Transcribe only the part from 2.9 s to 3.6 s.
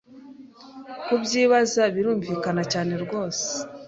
rwose